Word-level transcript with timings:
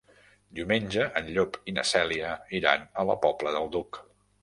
Diumenge 0.59 1.03
en 1.21 1.29
Llop 1.35 1.61
i 1.73 1.77
na 1.77 1.85
Cèlia 1.91 2.35
iran 2.63 2.91
a 3.05 3.09
la 3.13 3.21
Pobla 3.27 3.59
del 3.61 3.75
Duc. 3.79 4.05